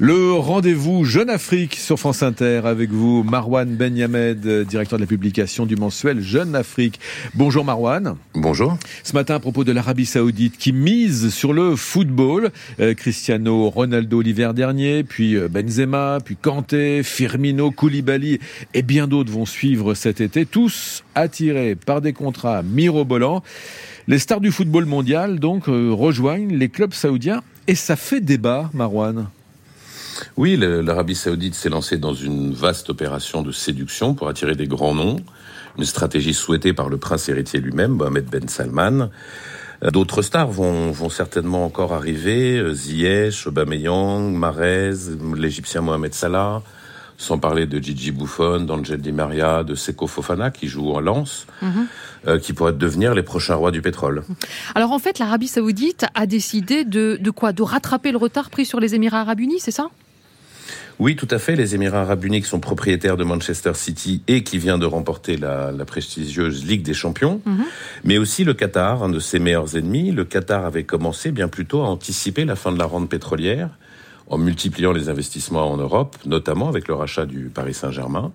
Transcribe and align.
Le 0.00 0.34
rendez-vous 0.34 1.04
Jeune 1.04 1.28
Afrique 1.28 1.74
sur 1.74 1.98
France 1.98 2.22
Inter 2.22 2.60
avec 2.66 2.90
vous, 2.90 3.24
Marwan 3.24 3.68
Ben 3.74 3.96
Yamed, 3.96 4.38
directeur 4.68 4.96
de 4.96 5.02
la 5.02 5.08
publication 5.08 5.66
du 5.66 5.74
mensuel 5.74 6.20
Jeune 6.20 6.54
Afrique. 6.54 7.00
Bonjour 7.34 7.64
Marwan. 7.64 8.14
Bonjour. 8.32 8.78
Ce 9.02 9.12
matin 9.14 9.34
à 9.34 9.40
propos 9.40 9.64
de 9.64 9.72
l'Arabie 9.72 10.06
Saoudite 10.06 10.56
qui 10.56 10.72
mise 10.72 11.30
sur 11.30 11.52
le 11.52 11.74
football, 11.74 12.52
euh, 12.78 12.94
Cristiano 12.94 13.68
Ronaldo 13.70 14.20
l'hiver 14.20 14.54
dernier, 14.54 15.02
puis 15.02 15.34
euh, 15.34 15.48
Benzema, 15.48 16.18
puis 16.24 16.36
Kanté, 16.36 17.02
Firmino, 17.02 17.72
Koulibaly 17.72 18.38
et 18.74 18.82
bien 18.82 19.08
d'autres 19.08 19.32
vont 19.32 19.46
suivre 19.46 19.94
cet 19.94 20.20
été, 20.20 20.46
tous 20.46 21.02
attirés 21.16 21.74
par 21.74 22.02
des 22.02 22.12
contrats 22.12 22.62
mirobolants. 22.62 23.42
Les 24.06 24.20
stars 24.20 24.40
du 24.40 24.52
football 24.52 24.84
mondial 24.84 25.40
donc 25.40 25.68
euh, 25.68 25.90
rejoignent 25.90 26.56
les 26.56 26.68
clubs 26.68 26.94
saoudiens 26.94 27.42
et 27.66 27.74
ça 27.74 27.96
fait 27.96 28.20
débat, 28.20 28.70
Marwan. 28.74 29.26
Oui, 30.36 30.56
l'Arabie 30.56 31.14
saoudite 31.14 31.54
s'est 31.54 31.68
lancée 31.68 31.98
dans 31.98 32.14
une 32.14 32.52
vaste 32.52 32.90
opération 32.90 33.42
de 33.42 33.52
séduction 33.52 34.14
pour 34.14 34.28
attirer 34.28 34.54
des 34.54 34.66
grands 34.66 34.94
noms, 34.94 35.16
une 35.76 35.84
stratégie 35.84 36.34
souhaitée 36.34 36.72
par 36.72 36.88
le 36.88 36.96
prince 36.96 37.28
héritier 37.28 37.60
lui-même, 37.60 37.92
Mohamed 37.92 38.26
Ben 38.26 38.48
Salman. 38.48 39.10
Euh, 39.84 39.90
d'autres 39.90 40.22
stars 40.22 40.50
vont, 40.50 40.90
vont 40.90 41.08
certainement 41.08 41.64
encore 41.64 41.92
arriver, 41.92 42.58
euh, 42.58 42.74
Ziyech, 42.74 43.46
Aubameyang, 43.46 44.32
Mahrez, 44.32 44.94
l'Égyptien 45.36 45.82
Mohamed 45.82 46.14
Salah, 46.14 46.62
sans 47.16 47.38
parler 47.38 47.66
de 47.66 47.78
Gigi 47.78 48.10
Buffon, 48.10 48.60
d'Angel 48.60 49.00
Di 49.00 49.12
Maria, 49.12 49.64
de 49.64 49.74
Seko 49.74 50.06
Fofana 50.06 50.50
qui 50.50 50.68
joue 50.68 50.92
en 50.92 51.00
lance, 51.00 51.46
mhm. 51.62 51.86
euh, 52.26 52.38
qui 52.38 52.52
pourraient 52.52 52.72
devenir 52.72 53.14
les 53.14 53.22
prochains 53.22 53.56
rois 53.56 53.70
du 53.70 53.82
pétrole. 53.82 54.24
Alors 54.74 54.92
en 54.92 54.98
fait, 54.98 55.18
l'Arabie 55.18 55.48
Saoudite 55.48 56.06
a 56.14 56.26
décidé 56.26 56.84
de, 56.84 57.18
de 57.20 57.30
quoi? 57.30 57.52
De 57.52 57.62
rattraper 57.62 58.12
le 58.12 58.18
retard 58.18 58.50
pris 58.50 58.64
sur 58.64 58.80
les 58.80 58.94
Émirats 58.94 59.20
Arabes 59.20 59.40
Unis, 59.40 59.60
c'est 59.60 59.70
ça? 59.72 59.90
Oui, 60.98 61.14
tout 61.14 61.28
à 61.30 61.38
fait. 61.38 61.54
Les 61.54 61.74
Émirats 61.74 62.00
arabes 62.00 62.24
unis 62.24 62.42
sont 62.42 62.58
propriétaires 62.58 63.16
de 63.16 63.24
Manchester 63.24 63.72
City 63.74 64.22
et 64.26 64.42
qui 64.42 64.58
vient 64.58 64.78
de 64.78 64.86
remporter 64.86 65.36
la, 65.36 65.72
prestigieuse 65.86 66.64
Ligue 66.64 66.82
des 66.82 66.94
Champions, 66.94 67.40
mhm. 67.46 67.64
mais 68.04 68.18
aussi 68.18 68.44
le 68.44 68.54
Qatar, 68.54 69.02
un 69.02 69.08
de 69.08 69.20
ses 69.20 69.38
meilleurs 69.38 69.76
ennemis. 69.76 70.10
Le 70.10 70.24
Qatar 70.24 70.64
avait 70.64 70.84
commencé 70.84 71.30
bien 71.30 71.48
plus 71.48 71.66
tôt 71.66 71.82
à 71.82 71.86
anticiper 71.86 72.44
la 72.44 72.56
fin 72.56 72.72
de 72.72 72.78
la 72.78 72.86
rente 72.86 73.08
pétrolière 73.08 73.70
en 74.26 74.38
multipliant 74.38 74.92
les 74.92 75.08
investissements 75.08 75.70
en 75.70 75.76
Europe, 75.76 76.16
notamment 76.26 76.68
avec 76.68 76.88
le 76.88 76.94
rachat 76.94 77.26
du 77.26 77.44
Paris 77.48 77.74
Saint-Germain. 77.74 78.32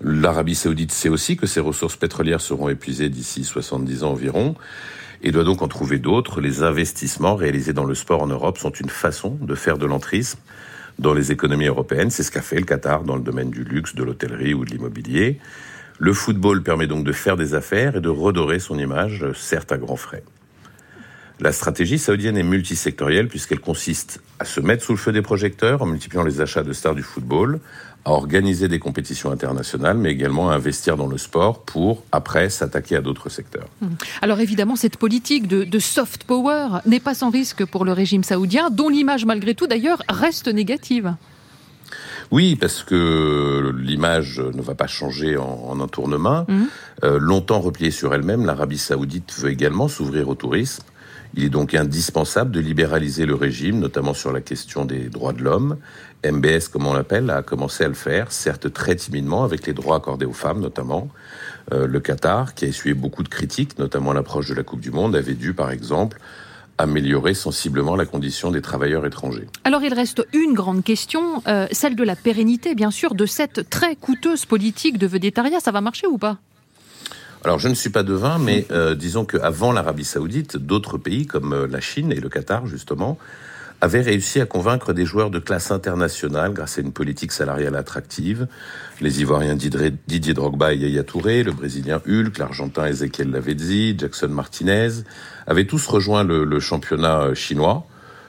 L'Arabie 0.00 0.54
saoudite 0.54 0.92
sait 0.92 1.08
aussi 1.08 1.36
que 1.36 1.46
ses 1.46 1.60
ressources 1.60 1.96
pétrolières 1.96 2.40
seront 2.40 2.68
épuisées 2.68 3.08
d'ici 3.08 3.44
70 3.44 4.02
ans 4.02 4.10
environ 4.10 4.54
et 5.22 5.30
doit 5.30 5.44
donc 5.44 5.62
en 5.62 5.68
trouver 5.68 5.98
d'autres. 5.98 6.40
Les 6.40 6.62
investissements 6.62 7.36
réalisés 7.36 7.72
dans 7.72 7.84
le 7.84 7.94
sport 7.94 8.20
en 8.20 8.26
Europe 8.26 8.58
sont 8.58 8.70
une 8.70 8.90
façon 8.90 9.38
de 9.40 9.54
faire 9.54 9.78
de 9.78 9.86
l'entrisme 9.86 10.40
dans 10.98 11.14
les 11.14 11.32
économies 11.32 11.66
européennes. 11.66 12.10
C'est 12.10 12.22
ce 12.22 12.30
qu'a 12.30 12.42
fait 12.42 12.56
le 12.56 12.64
Qatar 12.64 13.04
dans 13.04 13.16
le 13.16 13.22
domaine 13.22 13.50
du 13.50 13.64
luxe, 13.64 13.94
de 13.94 14.02
l'hôtellerie 14.02 14.54
ou 14.54 14.64
de 14.64 14.70
l'immobilier. 14.70 15.38
Le 15.98 16.12
football 16.12 16.62
permet 16.62 16.86
donc 16.86 17.04
de 17.04 17.12
faire 17.12 17.36
des 17.36 17.54
affaires 17.54 17.96
et 17.96 18.00
de 18.00 18.08
redorer 18.08 18.58
son 18.58 18.78
image, 18.78 19.24
certes 19.34 19.72
à 19.72 19.76
grands 19.76 19.96
frais. 19.96 20.24
La 21.44 21.52
stratégie 21.52 21.98
saoudienne 21.98 22.38
est 22.38 22.42
multisectorielle 22.42 23.28
puisqu'elle 23.28 23.60
consiste 23.60 24.22
à 24.38 24.46
se 24.46 24.60
mettre 24.60 24.82
sous 24.82 24.92
le 24.92 24.98
feu 24.98 25.12
des 25.12 25.20
projecteurs 25.20 25.82
en 25.82 25.86
multipliant 25.86 26.24
les 26.24 26.40
achats 26.40 26.62
de 26.62 26.72
stars 26.72 26.94
du 26.94 27.02
football, 27.02 27.60
à 28.06 28.12
organiser 28.12 28.66
des 28.66 28.78
compétitions 28.78 29.30
internationales, 29.30 29.98
mais 29.98 30.10
également 30.10 30.48
à 30.48 30.54
investir 30.54 30.96
dans 30.96 31.06
le 31.06 31.18
sport 31.18 31.60
pour, 31.60 32.02
après, 32.12 32.48
s'attaquer 32.48 32.96
à 32.96 33.02
d'autres 33.02 33.28
secteurs. 33.28 33.68
Mmh. 33.82 33.88
Alors 34.22 34.40
évidemment, 34.40 34.74
cette 34.74 34.96
politique 34.96 35.46
de, 35.46 35.64
de 35.64 35.78
soft 35.78 36.24
power 36.24 36.80
n'est 36.86 36.98
pas 36.98 37.12
sans 37.12 37.28
risque 37.28 37.66
pour 37.66 37.84
le 37.84 37.92
régime 37.92 38.24
saoudien, 38.24 38.70
dont 38.70 38.88
l'image, 38.88 39.26
malgré 39.26 39.54
tout 39.54 39.66
d'ailleurs, 39.66 40.02
reste 40.08 40.48
négative. 40.48 41.14
Oui, 42.30 42.56
parce 42.56 42.82
que 42.82 43.70
l'image 43.78 44.40
ne 44.40 44.62
va 44.62 44.74
pas 44.74 44.86
changer 44.86 45.36
en, 45.36 45.78
un 45.78 45.88
tournement. 45.88 46.46
Mmh. 46.48 46.62
Euh, 47.04 47.18
longtemps 47.18 47.60
repliée 47.60 47.90
sur 47.90 48.14
elle-même, 48.14 48.46
l'Arabie 48.46 48.78
saoudite 48.78 49.34
veut 49.38 49.50
également 49.50 49.88
s'ouvrir 49.88 50.30
au 50.30 50.34
tourisme. 50.34 50.84
Il 51.36 51.44
est 51.44 51.48
donc 51.48 51.74
indispensable 51.74 52.52
de 52.52 52.60
libéraliser 52.60 53.26
le 53.26 53.34
régime, 53.34 53.80
notamment 53.80 54.14
sur 54.14 54.32
la 54.32 54.40
question 54.40 54.84
des 54.84 55.08
droits 55.08 55.32
de 55.32 55.42
l'homme. 55.42 55.78
MBS, 56.24 56.68
comme 56.72 56.86
on 56.86 56.94
l'appelle, 56.94 57.28
a 57.30 57.42
commencé 57.42 57.84
à 57.84 57.88
le 57.88 57.94
faire, 57.94 58.30
certes 58.30 58.72
très 58.72 58.94
timidement, 58.94 59.44
avec 59.44 59.66
les 59.66 59.72
droits 59.72 59.96
accordés 59.96 60.26
aux 60.26 60.32
femmes 60.32 60.60
notamment. 60.60 61.08
Euh, 61.72 61.86
le 61.86 62.00
Qatar, 62.00 62.54
qui 62.54 62.66
a 62.66 62.68
essuyé 62.68 62.94
beaucoup 62.94 63.22
de 63.22 63.28
critiques, 63.28 63.78
notamment 63.78 64.12
à 64.12 64.14
l'approche 64.14 64.48
de 64.48 64.54
la 64.54 64.62
Coupe 64.62 64.80
du 64.80 64.90
Monde, 64.90 65.16
avait 65.16 65.34
dû, 65.34 65.54
par 65.54 65.70
exemple, 65.70 66.18
améliorer 66.78 67.34
sensiblement 67.34 67.96
la 67.96 68.04
condition 68.04 68.50
des 68.50 68.62
travailleurs 68.62 69.06
étrangers. 69.06 69.46
Alors 69.64 69.82
il 69.82 69.94
reste 69.94 70.26
une 70.32 70.54
grande 70.54 70.82
question, 70.82 71.42
euh, 71.46 71.66
celle 71.72 71.96
de 71.96 72.04
la 72.04 72.16
pérennité, 72.16 72.74
bien 72.74 72.90
sûr, 72.90 73.14
de 73.14 73.26
cette 73.26 73.70
très 73.70 73.96
coûteuse 73.96 74.44
politique 74.44 74.98
de 74.98 75.06
vedettariat. 75.06 75.60
Ça 75.60 75.72
va 75.72 75.80
marcher 75.80 76.06
ou 76.06 76.18
pas? 76.18 76.38
Alors 77.44 77.58
je 77.58 77.68
ne 77.68 77.74
suis 77.74 77.90
pas 77.90 78.02
devin, 78.02 78.38
mais 78.38 78.66
euh, 78.70 78.94
disons 78.94 79.24
qu'avant 79.26 79.72
l'Arabie 79.72 80.04
saoudite, 80.04 80.56
d'autres 80.56 80.96
pays 80.96 81.26
comme 81.26 81.52
euh, 81.52 81.66
la 81.66 81.80
Chine 81.80 82.10
et 82.10 82.20
le 82.20 82.30
Qatar, 82.30 82.66
justement, 82.66 83.18
avaient 83.82 84.00
réussi 84.00 84.40
à 84.40 84.46
convaincre 84.46 84.94
des 84.94 85.04
joueurs 85.04 85.28
de 85.28 85.38
classe 85.38 85.70
internationale 85.70 86.54
grâce 86.54 86.78
à 86.78 86.80
une 86.80 86.92
politique 86.92 87.32
salariale 87.32 87.76
attractive. 87.76 88.46
Les 89.02 89.20
Ivoiriens 89.20 89.56
Didier 89.56 90.32
Drogba 90.32 90.72
et 90.72 90.78
Yaya 90.78 91.02
Touré, 91.02 91.42
le 91.42 91.52
Brésilien 91.52 92.00
Hulk, 92.06 92.38
l'Argentin 92.38 92.86
Ezequiel 92.86 93.30
Lavezzi, 93.30 93.94
Jackson 93.98 94.28
Martinez, 94.28 95.02
avaient 95.46 95.66
tous 95.66 95.86
rejoint 95.86 96.24
le, 96.24 96.44
le 96.44 96.60
championnat 96.60 97.20
euh, 97.20 97.34
chinois. 97.34 97.86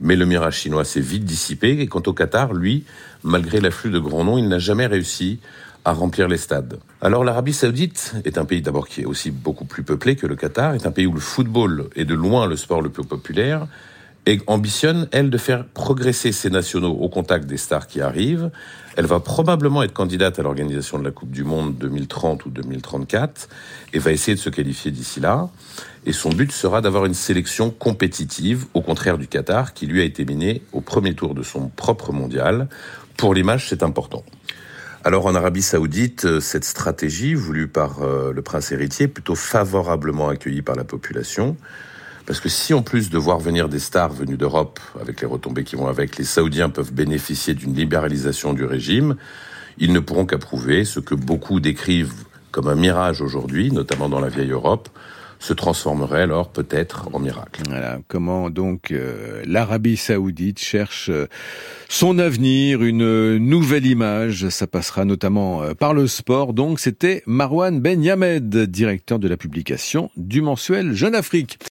Mais 0.00 0.16
le 0.16 0.26
mirage 0.26 0.56
chinois 0.58 0.84
s'est 0.84 1.00
vite 1.00 1.24
dissipé 1.24 1.80
et 1.80 1.86
quant 1.86 2.02
au 2.06 2.12
Qatar, 2.12 2.52
lui, 2.52 2.84
malgré 3.22 3.60
l'afflux 3.60 3.90
de 3.90 3.98
grands 4.00 4.24
noms, 4.24 4.36
il 4.36 4.48
n'a 4.48 4.58
jamais 4.58 4.86
réussi 4.86 5.38
à 5.86 5.92
remplir 5.92 6.26
les 6.26 6.36
stades. 6.36 6.80
Alors 7.00 7.22
l'Arabie 7.22 7.52
saoudite 7.52 8.14
est 8.24 8.38
un 8.38 8.44
pays 8.44 8.60
d'abord 8.60 8.88
qui 8.88 9.02
est 9.02 9.04
aussi 9.04 9.30
beaucoup 9.30 9.64
plus 9.64 9.84
peuplé 9.84 10.16
que 10.16 10.26
le 10.26 10.34
Qatar, 10.34 10.74
est 10.74 10.84
un 10.84 10.90
pays 10.90 11.06
où 11.06 11.12
le 11.12 11.20
football 11.20 11.88
est 11.94 12.04
de 12.04 12.14
loin 12.14 12.48
le 12.48 12.56
sport 12.56 12.82
le 12.82 12.88
plus 12.88 13.04
populaire, 13.04 13.68
et 14.28 14.40
ambitionne, 14.48 15.06
elle, 15.12 15.30
de 15.30 15.38
faire 15.38 15.64
progresser 15.64 16.32
ses 16.32 16.50
nationaux 16.50 16.90
au 16.90 17.08
contact 17.08 17.46
des 17.46 17.56
stars 17.56 17.86
qui 17.86 18.00
arrivent. 18.00 18.50
Elle 18.96 19.06
va 19.06 19.20
probablement 19.20 19.84
être 19.84 19.92
candidate 19.92 20.40
à 20.40 20.42
l'organisation 20.42 20.98
de 20.98 21.04
la 21.04 21.12
Coupe 21.12 21.30
du 21.30 21.44
Monde 21.44 21.76
2030 21.78 22.44
ou 22.46 22.50
2034 22.50 23.48
et 23.92 24.00
va 24.00 24.10
essayer 24.10 24.34
de 24.34 24.40
se 24.40 24.50
qualifier 24.50 24.90
d'ici 24.90 25.20
là. 25.20 25.48
Et 26.04 26.12
son 26.12 26.30
but 26.30 26.50
sera 26.50 26.80
d'avoir 26.80 27.04
une 27.04 27.14
sélection 27.14 27.70
compétitive, 27.70 28.66
au 28.74 28.80
contraire 28.80 29.18
du 29.18 29.28
Qatar, 29.28 29.72
qui 29.72 29.86
lui 29.86 30.00
a 30.00 30.04
été 30.04 30.24
miné 30.24 30.62
au 30.72 30.80
premier 30.80 31.14
tour 31.14 31.36
de 31.36 31.44
son 31.44 31.68
propre 31.68 32.12
mondial. 32.12 32.66
Pour 33.16 33.32
l'image, 33.32 33.68
c'est 33.68 33.84
important. 33.84 34.24
Alors 35.06 35.26
en 35.26 35.36
Arabie 35.36 35.62
saoudite, 35.62 36.24
euh, 36.24 36.40
cette 36.40 36.64
stratégie 36.64 37.34
voulue 37.34 37.68
par 37.68 38.02
euh, 38.02 38.32
le 38.32 38.42
prince 38.42 38.72
héritier 38.72 39.04
est 39.04 39.08
plutôt 39.08 39.36
favorablement 39.36 40.30
accueillie 40.30 40.62
par 40.62 40.74
la 40.74 40.82
population. 40.82 41.56
Parce 42.26 42.40
que 42.40 42.48
si 42.48 42.74
en 42.74 42.82
plus 42.82 43.08
de 43.08 43.16
voir 43.16 43.38
venir 43.38 43.68
des 43.68 43.78
stars 43.78 44.12
venues 44.12 44.36
d'Europe, 44.36 44.80
avec 45.00 45.20
les 45.20 45.28
retombées 45.28 45.62
qui 45.62 45.76
vont 45.76 45.86
avec, 45.86 46.16
les 46.16 46.24
Saoudiens 46.24 46.70
peuvent 46.70 46.92
bénéficier 46.92 47.54
d'une 47.54 47.72
libéralisation 47.72 48.52
du 48.52 48.64
régime, 48.64 49.14
ils 49.78 49.92
ne 49.92 50.00
pourront 50.00 50.26
qu'approuver 50.26 50.84
ce 50.84 50.98
que 50.98 51.14
beaucoup 51.14 51.60
décrivent 51.60 52.24
comme 52.50 52.66
un 52.66 52.74
mirage 52.74 53.22
aujourd'hui, 53.22 53.70
notamment 53.70 54.08
dans 54.08 54.18
la 54.18 54.28
vieille 54.28 54.50
Europe, 54.50 54.88
se 55.38 55.52
transformerait 55.52 56.22
alors 56.22 56.50
peut-être 56.50 57.08
en 57.12 57.18
miracle. 57.18 57.62
Voilà, 57.68 57.98
comment 58.08 58.50
donc 58.50 58.90
euh, 58.90 59.42
l'Arabie 59.46 59.96
saoudite 59.96 60.58
cherche 60.58 61.10
euh, 61.10 61.26
son 61.88 62.18
avenir, 62.18 62.82
une 62.82 63.36
nouvelle 63.38 63.86
image, 63.86 64.48
ça 64.48 64.66
passera 64.66 65.04
notamment 65.04 65.62
euh, 65.62 65.74
par 65.74 65.94
le 65.94 66.06
sport. 66.06 66.52
Donc 66.52 66.80
c'était 66.80 67.22
Marwan 67.26 67.80
Ben 67.80 68.02
Yamed, 68.02 68.56
directeur 68.56 69.18
de 69.18 69.28
la 69.28 69.36
publication 69.36 70.10
du 70.16 70.42
mensuel 70.42 70.92
Jeune 70.94 71.14
Afrique. 71.14 71.58